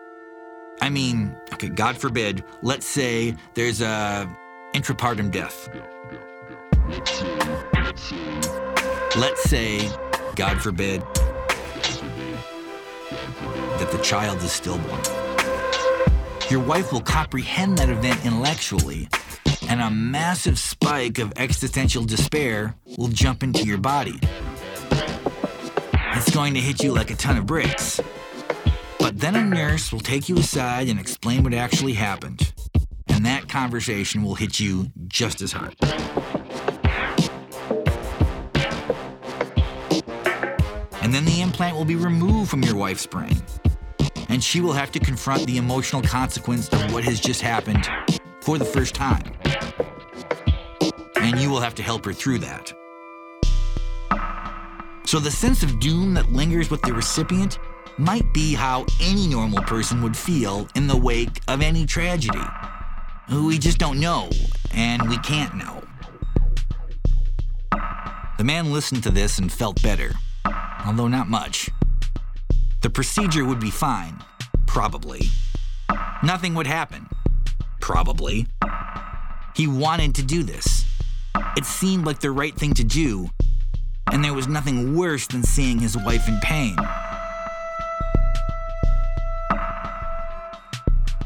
I 0.79 0.89
mean, 0.89 1.35
okay, 1.51 1.67
God 1.67 1.97
forbid, 1.97 2.45
let's 2.61 2.85
say 2.85 3.35
there's 3.55 3.81
a 3.81 4.33
intrapartum 4.73 5.31
death. 5.31 5.67
Let's 9.17 9.43
say, 9.49 9.89
God 10.37 10.61
forbid, 10.61 11.01
that 13.79 13.89
the 13.91 13.99
child 14.01 14.37
is 14.37 14.53
stillborn. 14.53 15.24
Your 16.49 16.59
wife 16.59 16.93
will 16.93 17.01
comprehend 17.01 17.79
that 17.79 17.89
event 17.89 18.23
intellectually, 18.23 19.09
and 19.67 19.81
a 19.81 19.89
massive 19.89 20.59
spike 20.59 21.17
of 21.17 21.33
existential 21.37 22.03
despair 22.03 22.75
will 22.97 23.07
jump 23.07 23.41
into 23.41 23.63
your 23.65 23.79
body. 23.79 24.19
It's 26.13 26.29
going 26.29 26.53
to 26.53 26.59
hit 26.59 26.83
you 26.83 26.93
like 26.93 27.09
a 27.09 27.15
ton 27.15 27.37
of 27.37 27.47
bricks. 27.47 27.99
But 28.99 29.19
then 29.19 29.35
a 29.35 29.43
nurse 29.43 29.91
will 29.91 30.01
take 30.01 30.29
you 30.29 30.37
aside 30.37 30.87
and 30.87 30.99
explain 30.99 31.43
what 31.43 31.55
actually 31.55 31.93
happened. 31.93 32.53
And 33.07 33.25
that 33.25 33.49
conversation 33.49 34.21
will 34.21 34.35
hit 34.35 34.59
you 34.59 34.91
just 35.07 35.41
as 35.41 35.51
hard. 35.51 35.75
And 41.01 41.13
then 41.13 41.25
the 41.25 41.41
implant 41.41 41.75
will 41.75 41.85
be 41.85 41.95
removed 41.95 42.51
from 42.51 42.61
your 42.61 42.75
wife's 42.75 43.07
brain. 43.07 43.41
And 44.35 44.43
she 44.43 44.59
will 44.59 44.73
have 44.73 44.91
to 44.91 44.99
confront 44.99 45.47
the 45.47 45.55
emotional 45.55 46.01
consequence 46.01 46.67
of 46.67 46.93
what 46.93 47.05
has 47.05 47.21
just 47.21 47.39
happened 47.39 47.87
for 48.41 48.57
the 48.57 48.65
first 48.65 48.93
time. 48.93 49.23
And 51.15 51.39
you 51.39 51.49
will 51.49 51.61
have 51.61 51.73
to 51.75 51.81
help 51.81 52.03
her 52.03 52.11
through 52.11 52.39
that. 52.39 52.73
So 55.05 55.19
the 55.19 55.31
sense 55.31 55.63
of 55.63 55.79
doom 55.79 56.15
that 56.15 56.33
lingers 56.33 56.69
with 56.69 56.81
the 56.81 56.93
recipient 56.93 57.59
might 57.97 58.25
be 58.33 58.53
how 58.53 58.85
any 59.01 59.25
normal 59.25 59.63
person 59.63 60.01
would 60.01 60.17
feel 60.17 60.67
in 60.75 60.87
the 60.87 60.97
wake 60.97 61.39
of 61.47 61.61
any 61.61 61.85
tragedy. 61.85 62.43
We 63.31 63.57
just 63.57 63.77
don't 63.77 64.01
know, 64.01 64.29
and 64.73 65.07
we 65.07 65.17
can't 65.19 65.55
know. 65.55 65.81
The 68.37 68.43
man 68.43 68.73
listened 68.73 69.01
to 69.03 69.11
this 69.11 69.39
and 69.39 69.49
felt 69.49 69.81
better, 69.81 70.11
although 70.85 71.07
not 71.07 71.29
much. 71.29 71.69
The 72.85 72.91
procedure 72.91 73.43
would 73.43 73.59
be 73.59 73.71
fine, 73.71 74.23
probably. 74.67 75.21
Nothing 76.21 76.53
would 76.53 76.67
happen, 76.67 77.09
probably. 77.81 78.45
He 79.55 79.65
wanted 79.65 80.13
to 80.13 80.21
do 80.21 80.43
this. 80.43 80.85
It 81.57 81.65
seemed 81.65 82.05
like 82.05 82.19
the 82.19 82.29
right 82.29 82.53
thing 82.53 82.75
to 82.75 82.83
do, 82.83 83.31
and 84.11 84.23
there 84.23 84.35
was 84.35 84.47
nothing 84.47 84.95
worse 84.95 85.25
than 85.25 85.41
seeing 85.41 85.79
his 85.79 85.97
wife 85.97 86.27
in 86.27 86.39
pain. 86.43 86.75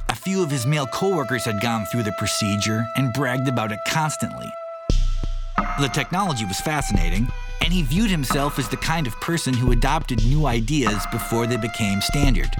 A 0.07 0.15
few 0.15 0.41
of 0.41 0.49
his 0.49 0.65
male 0.65 0.87
coworkers 0.87 1.43
had 1.43 1.59
gone 1.59 1.85
through 1.87 2.03
the 2.03 2.13
procedure 2.13 2.85
and 2.95 3.11
bragged 3.11 3.49
about 3.49 3.73
it 3.73 3.79
constantly. 3.85 4.49
The 5.81 5.89
technology 5.89 6.45
was 6.45 6.61
fascinating, 6.61 7.27
and 7.61 7.73
he 7.73 7.83
viewed 7.83 8.09
himself 8.09 8.57
as 8.59 8.69
the 8.69 8.77
kind 8.77 9.07
of 9.07 9.19
person 9.21 9.53
who 9.53 9.71
adopted 9.71 10.23
new 10.23 10.45
ideas 10.45 11.05
before 11.11 11.47
they 11.47 11.57
became 11.57 12.01
standard. 12.01 12.55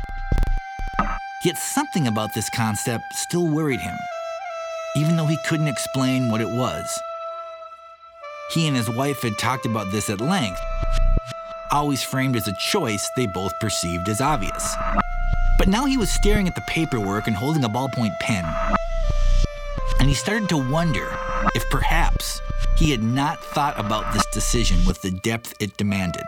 Yet 1.45 1.57
something 1.57 2.07
about 2.07 2.33
this 2.33 2.49
concept 2.49 3.03
still 3.13 3.47
worried 3.47 3.79
him, 3.79 3.95
even 4.95 5.15
though 5.15 5.25
he 5.25 5.37
couldn't 5.45 5.69
explain 5.69 6.29
what 6.29 6.41
it 6.41 6.49
was. 6.49 6.99
He 8.53 8.67
and 8.67 8.75
his 8.75 8.89
wife 8.89 9.21
had 9.21 9.37
talked 9.37 9.65
about 9.65 9.91
this 9.91 10.09
at 10.09 10.19
length, 10.19 10.59
always 11.71 12.03
framed 12.03 12.35
as 12.35 12.47
a 12.47 12.53
choice 12.71 13.09
they 13.15 13.27
both 13.27 13.53
perceived 13.59 14.09
as 14.09 14.21
obvious. 14.21 14.75
But 15.57 15.67
now 15.67 15.85
he 15.85 15.97
was 15.97 16.09
staring 16.09 16.47
at 16.47 16.55
the 16.55 16.61
paperwork 16.61 17.27
and 17.27 17.35
holding 17.35 17.63
a 17.63 17.69
ballpoint 17.69 18.17
pen. 18.19 18.45
And 19.99 20.09
he 20.09 20.15
started 20.15 20.49
to 20.49 20.57
wonder 20.57 21.15
if 21.53 21.63
perhaps 21.69 22.18
he 22.79 22.91
had 22.91 23.03
not 23.03 23.43
thought 23.43 23.77
about 23.77 24.13
this 24.13 24.25
decision 24.27 24.77
with 24.87 25.01
the 25.01 25.11
depth 25.11 25.53
it 25.59 25.75
demanded. 25.75 26.23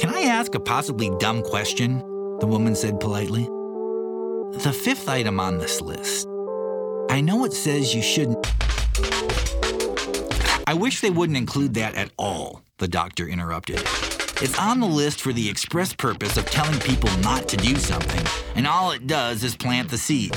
Can 0.00 0.12
I 0.12 0.22
ask 0.22 0.52
a 0.56 0.60
possibly 0.60 1.12
dumb 1.20 1.42
question? 1.42 1.98
The 2.40 2.46
woman 2.48 2.74
said 2.74 2.98
politely. 2.98 3.48
The 4.52 4.72
fifth 4.72 5.08
item 5.08 5.40
on 5.40 5.58
this 5.58 5.80
list. 5.80 6.26
I 7.08 7.20
know 7.22 7.44
it 7.44 7.52
says 7.52 7.94
you 7.94 8.02
shouldn't. 8.02 8.46
I 10.66 10.74
wish 10.74 11.00
they 11.00 11.10
wouldn't 11.10 11.38
include 11.38 11.74
that 11.74 11.94
at 11.94 12.10
all, 12.18 12.62
the 12.78 12.88
doctor 12.88 13.26
interrupted. 13.26 13.80
It's 14.42 14.58
on 14.58 14.80
the 14.80 14.86
list 14.86 15.20
for 15.20 15.32
the 15.32 15.48
express 15.48 15.94
purpose 15.94 16.36
of 16.36 16.44
telling 16.46 16.78
people 16.80 17.10
not 17.18 17.48
to 17.48 17.56
do 17.56 17.76
something, 17.76 18.26
and 18.54 18.66
all 18.66 18.90
it 18.90 19.06
does 19.06 19.44
is 19.44 19.56
plant 19.56 19.88
the 19.88 19.98
seed. 19.98 20.34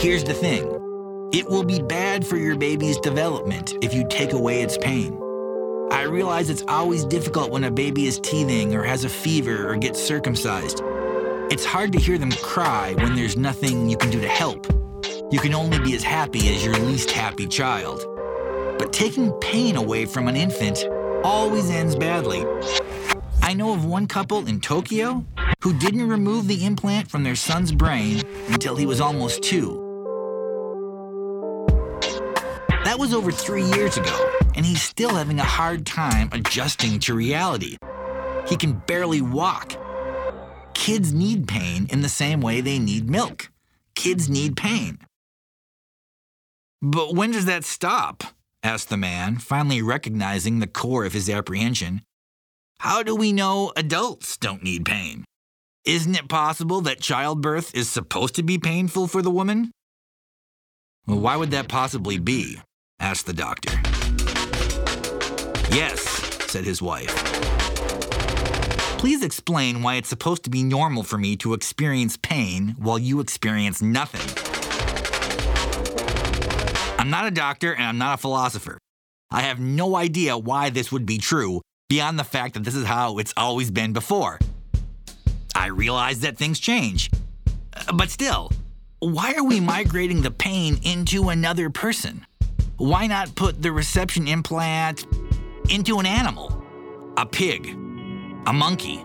Here's 0.00 0.24
the 0.24 0.34
thing 0.34 0.66
it 1.32 1.48
will 1.48 1.64
be 1.64 1.80
bad 1.80 2.26
for 2.26 2.36
your 2.36 2.56
baby's 2.56 2.98
development 2.98 3.74
if 3.82 3.94
you 3.94 4.06
take 4.08 4.32
away 4.32 4.62
its 4.62 4.76
pain. 4.76 5.18
I 5.90 6.02
realize 6.02 6.50
it's 6.50 6.64
always 6.68 7.04
difficult 7.04 7.50
when 7.50 7.64
a 7.64 7.70
baby 7.70 8.06
is 8.06 8.20
teething 8.20 8.74
or 8.74 8.82
has 8.82 9.04
a 9.04 9.08
fever 9.08 9.72
or 9.72 9.76
gets 9.76 10.02
circumcised. 10.02 10.82
It's 11.50 11.64
hard 11.64 11.92
to 11.92 11.98
hear 11.98 12.18
them 12.18 12.30
cry 12.30 12.92
when 12.98 13.16
there's 13.16 13.38
nothing 13.38 13.88
you 13.88 13.96
can 13.96 14.10
do 14.10 14.20
to 14.20 14.28
help. 14.28 14.66
You 15.32 15.40
can 15.40 15.54
only 15.54 15.78
be 15.78 15.94
as 15.94 16.02
happy 16.02 16.54
as 16.54 16.62
your 16.62 16.76
least 16.76 17.10
happy 17.10 17.46
child. 17.46 18.04
But 18.78 18.92
taking 18.92 19.32
pain 19.40 19.76
away 19.76 20.04
from 20.04 20.28
an 20.28 20.36
infant 20.36 20.84
always 21.24 21.70
ends 21.70 21.96
badly. 21.96 22.44
I 23.40 23.54
know 23.54 23.72
of 23.72 23.86
one 23.86 24.06
couple 24.06 24.46
in 24.46 24.60
Tokyo 24.60 25.24
who 25.62 25.72
didn't 25.78 26.06
remove 26.06 26.48
the 26.48 26.66
implant 26.66 27.10
from 27.10 27.24
their 27.24 27.34
son's 27.34 27.72
brain 27.72 28.22
until 28.48 28.76
he 28.76 28.84
was 28.84 29.00
almost 29.00 29.42
two. 29.42 29.84
That 32.84 32.98
was 32.98 33.14
over 33.14 33.32
three 33.32 33.64
years 33.64 33.96
ago, 33.96 34.30
and 34.54 34.66
he's 34.66 34.82
still 34.82 35.14
having 35.14 35.40
a 35.40 35.44
hard 35.44 35.86
time 35.86 36.28
adjusting 36.32 36.98
to 37.00 37.14
reality. 37.14 37.78
He 38.46 38.56
can 38.56 38.74
barely 38.86 39.22
walk. 39.22 39.76
Kids 40.74 41.12
need 41.12 41.46
pain 41.48 41.86
in 41.90 42.00
the 42.00 42.08
same 42.08 42.40
way 42.40 42.60
they 42.60 42.78
need 42.78 43.10
milk. 43.10 43.50
Kids 43.94 44.28
need 44.28 44.56
pain. 44.56 44.98
But 46.80 47.14
when 47.14 47.32
does 47.32 47.46
that 47.46 47.64
stop? 47.64 48.22
asked 48.62 48.88
the 48.88 48.96
man, 48.96 49.38
finally 49.38 49.82
recognizing 49.82 50.58
the 50.58 50.66
core 50.66 51.04
of 51.04 51.12
his 51.12 51.28
apprehension. 51.28 52.02
How 52.80 53.02
do 53.02 53.14
we 53.14 53.32
know 53.32 53.72
adults 53.76 54.36
don't 54.36 54.62
need 54.62 54.84
pain? 54.84 55.24
Isn't 55.84 56.14
it 56.14 56.28
possible 56.28 56.80
that 56.82 57.00
childbirth 57.00 57.74
is 57.74 57.88
supposed 57.88 58.34
to 58.36 58.42
be 58.42 58.58
painful 58.58 59.08
for 59.08 59.22
the 59.22 59.30
woman? 59.30 59.72
Well, 61.06 61.20
why 61.20 61.36
would 61.36 61.50
that 61.52 61.68
possibly 61.68 62.18
be? 62.18 62.60
asked 63.00 63.26
the 63.26 63.32
doctor. 63.32 63.72
Yes, 65.74 66.00
said 66.50 66.64
his 66.64 66.82
wife. 66.82 67.14
Please 68.98 69.22
explain 69.22 69.80
why 69.80 69.94
it's 69.94 70.08
supposed 70.08 70.42
to 70.42 70.50
be 70.50 70.64
normal 70.64 71.04
for 71.04 71.16
me 71.18 71.36
to 71.36 71.54
experience 71.54 72.16
pain 72.16 72.74
while 72.78 72.98
you 72.98 73.20
experience 73.20 73.80
nothing. 73.80 74.26
I'm 76.98 77.08
not 77.08 77.24
a 77.24 77.30
doctor 77.30 77.72
and 77.72 77.84
I'm 77.84 77.98
not 77.98 78.14
a 78.14 78.16
philosopher. 78.20 78.76
I 79.30 79.42
have 79.42 79.60
no 79.60 79.94
idea 79.94 80.36
why 80.36 80.70
this 80.70 80.90
would 80.90 81.06
be 81.06 81.16
true 81.18 81.60
beyond 81.88 82.18
the 82.18 82.24
fact 82.24 82.54
that 82.54 82.64
this 82.64 82.74
is 82.74 82.84
how 82.84 83.18
it's 83.18 83.32
always 83.36 83.70
been 83.70 83.92
before. 83.92 84.40
I 85.54 85.66
realize 85.68 86.20
that 86.20 86.36
things 86.36 86.58
change. 86.58 87.08
But 87.94 88.10
still, 88.10 88.50
why 88.98 89.34
are 89.34 89.44
we 89.44 89.60
migrating 89.60 90.22
the 90.22 90.32
pain 90.32 90.80
into 90.82 91.28
another 91.28 91.70
person? 91.70 92.26
Why 92.78 93.06
not 93.06 93.36
put 93.36 93.62
the 93.62 93.70
reception 93.70 94.26
implant 94.26 95.06
into 95.68 96.00
an 96.00 96.06
animal? 96.06 96.64
A 97.16 97.24
pig? 97.24 97.87
A 98.46 98.52
monkey? 98.52 98.98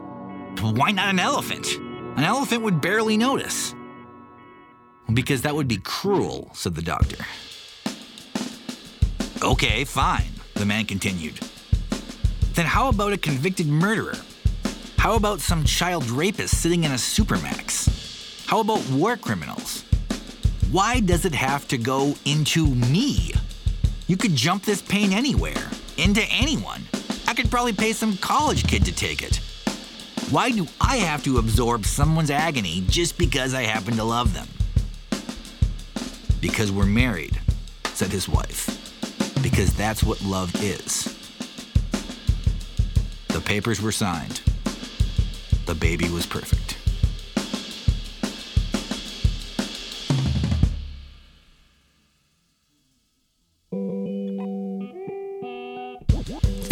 Why 0.62 0.92
not 0.92 1.10
an 1.10 1.20
elephant? 1.20 1.78
An 2.18 2.24
elephant 2.24 2.64
would 2.64 2.80
barely 2.80 3.18
notice. 3.18 3.74
Because 5.14 5.42
that 5.42 5.54
would 5.54 5.68
be 5.68 5.78
cruel, 5.78 6.52
said 6.54 6.76
the 6.76 6.82
doctor. 6.82 7.18
Okay, 9.42 9.84
fine, 9.84 10.32
the 10.54 10.66
man 10.66 10.86
continued. 10.86 11.40
Then 12.54 12.66
how 12.66 12.88
about 12.88 13.14
a 13.14 13.18
convicted 13.18 13.68
murderer? 13.68 14.16
How 14.98 15.16
about 15.16 15.42
some 15.42 15.66
child 15.66 16.10
rapist 16.10 16.62
sitting 16.62 16.86
in 16.86 16.92
a 16.92 16.96
supermax? 16.96 18.46
How 18.48 18.62
about 18.62 18.88
war 18.90 19.18
criminals? 19.18 19.84
Why 20.72 21.02
does 21.02 21.26
it 21.26 21.34
have 21.34 21.68
to 21.68 21.78
go 21.78 22.16
into 22.24 22.68
me? 22.68 23.34
You 24.08 24.16
could 24.16 24.36
jump 24.36 24.64
this 24.64 24.82
pain 24.82 25.12
anywhere, 25.12 25.70
into 25.98 26.22
anyone. 26.30 26.83
I 27.34 27.36
could 27.36 27.50
probably 27.50 27.74
pay 27.74 27.94
some 27.94 28.16
college 28.18 28.68
kid 28.68 28.86
to 28.86 28.92
take 28.92 29.24
it. 29.24 29.38
Why 30.30 30.52
do 30.52 30.68
I 30.80 30.98
have 30.98 31.24
to 31.24 31.40
absorb 31.40 31.84
someone's 31.84 32.30
agony 32.30 32.84
just 32.88 33.18
because 33.18 33.56
I 33.56 33.64
happen 33.64 33.96
to 33.96 34.04
love 34.04 34.36
them? 34.36 34.48
Because 36.42 36.72
we're 36.72 36.86
married, 36.86 37.40
said 37.86 38.12
his 38.12 38.30
wife. 38.30 38.70
Because 39.42 39.74
that's 39.74 40.04
what 40.04 40.22
love 40.22 40.54
is. 40.62 41.06
The 43.30 43.42
papers 43.42 43.82
were 43.82 43.92
signed. 43.92 44.42
The 45.66 45.74
baby 45.74 46.10
was 46.12 46.28
perfect. 46.28 46.73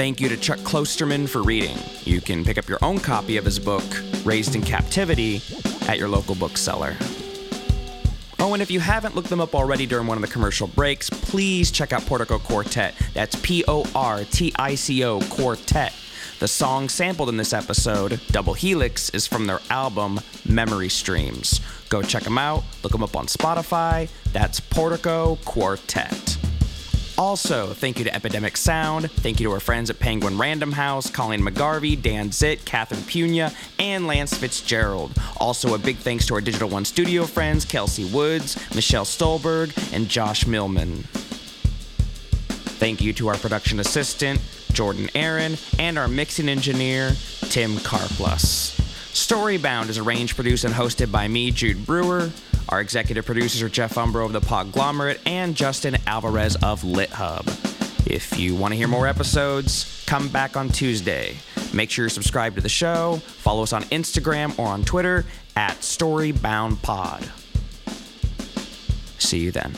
Thank 0.02 0.20
you 0.20 0.30
to 0.30 0.36
Chuck 0.36 0.58
Klosterman 0.62 1.30
for 1.30 1.44
reading. 1.44 1.78
You 2.06 2.22
can 2.22 2.44
pick 2.44 2.58
up 2.58 2.68
your 2.68 2.80
own 2.82 2.98
copy 2.98 3.38
of 3.38 3.46
his 3.46 3.60
book, 3.60 3.84
Raised 4.26 4.56
in 4.56 4.64
Captivity, 4.64 5.44
at 5.88 6.00
your 6.00 6.08
local 6.08 6.34
bookseller. 6.34 6.96
Oh, 8.40 8.54
and 8.54 8.64
if 8.64 8.72
you 8.72 8.80
haven't 8.80 9.14
looked 9.14 9.30
them 9.30 9.40
up 9.40 9.54
already 9.54 9.86
during 9.86 10.08
one 10.08 10.18
of 10.18 10.24
the 10.24 10.28
commercial 10.28 10.66
breaks, 10.66 11.08
please 11.12 11.70
check 11.70 11.94
out 11.94 12.02
Portico 12.08 12.40
Quartet. 12.40 12.96
That's 13.14 13.36
P 13.44 13.64
O 13.68 13.86
R 13.94 14.24
T 14.24 14.52
I 14.56 14.74
C 14.74 15.04
O 15.04 15.20
Quartet. 15.30 15.94
The 16.40 16.48
song 16.48 16.90
sampled 16.90 17.30
in 17.30 17.38
this 17.38 17.54
episode, 17.54 18.20
Double 18.30 18.56
Helix, 18.56 19.12
is 19.12 19.28
from 19.28 19.46
their 19.46 19.60
album 19.70 20.20
Memory 20.50 20.90
Streams. 20.90 21.62
Go 21.90 22.02
check 22.02 22.24
them 22.24 22.40
out, 22.40 22.64
look 22.82 22.92
them 22.92 23.04
up 23.04 23.16
on 23.16 23.28
Spotify. 23.28 24.10
That's 24.34 24.60
Portico 24.60 25.38
Quartet. 25.46 26.31
Also, 27.22 27.72
thank 27.72 28.00
you 28.00 28.04
to 28.04 28.16
Epidemic 28.16 28.58
Sound. 28.58 29.12
Thank 29.12 29.40
you 29.40 29.48
to 29.48 29.54
our 29.54 29.60
friends 29.60 29.92
at 29.92 30.00
Penguin 30.00 30.40
Random 30.40 30.72
House, 30.72 31.08
Colleen 31.08 31.42
McGarvey, 31.42 32.02
Dan 32.02 32.32
Zitt, 32.32 32.66
Catherine 32.66 33.04
Puna, 33.04 33.54
and 33.78 34.08
Lance 34.08 34.36
Fitzgerald. 34.36 35.12
Also, 35.38 35.76
a 35.76 35.78
big 35.78 35.98
thanks 35.98 36.26
to 36.26 36.34
our 36.34 36.42
Digital 36.42 36.68
One 36.68 36.84
studio 36.84 37.26
friends, 37.26 37.64
Kelsey 37.64 38.06
Woods, 38.06 38.58
Michelle 38.74 39.06
Stolberg, 39.06 39.72
and 39.94 40.10
Josh 40.10 40.48
Millman. 40.48 41.04
Thank 42.80 43.02
you 43.02 43.14
to 43.14 43.28
our 43.28 43.38
production 43.38 43.80
assistant, 43.80 44.42
Jordan 44.74 45.08
Aaron, 45.14 45.58
and 45.78 46.00
our 46.00 46.08
mixing 46.08 46.50
engineer, 46.50 47.12
Tim 47.42 47.76
Carplus. 47.76 48.76
Storybound 49.14 49.90
is 49.90 50.00
arranged, 50.00 50.34
produced, 50.34 50.64
and 50.64 50.74
hosted 50.74 51.12
by 51.12 51.28
me, 51.28 51.52
Jude 51.52 51.86
Brewer. 51.86 52.32
Our 52.70 52.82
executive 52.82 53.26
producers 53.26 53.62
are 53.62 53.70
Jeff 53.70 53.96
Umbro 53.96 54.26
of 54.26 54.34
The 54.34 54.42
Podglomerate 54.42 55.20
and 55.26 55.56
Justin 55.56 55.98
Alvarez 56.08 56.56
of 56.58 56.82
LitHub. 56.84 57.48
If 58.08 58.40
you 58.40 58.56
want 58.56 58.72
to 58.74 58.78
hear 58.78 58.88
more 58.88 59.08
episodes, 59.08 60.04
come 60.08 60.30
back 60.30 60.56
on 60.58 60.70
Tuesday. 60.70 61.36
Make 61.74 61.90
sure 61.90 62.04
you're 62.04 62.10
subscribed 62.10 62.56
to 62.56 62.62
the 62.62 62.70
show, 62.70 63.18
follow 63.18 63.64
us 63.64 63.74
on 63.74 63.84
Instagram 63.86 64.58
or 64.58 64.68
on 64.68 64.84
Twitter 64.84 65.26
at 65.56 65.78
StoryboundPod. 65.78 67.30
See 69.20 69.40
you 69.40 69.52
then. 69.52 69.74